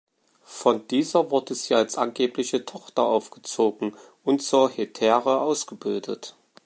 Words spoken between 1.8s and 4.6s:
angebliche Tochter aufgezogen, und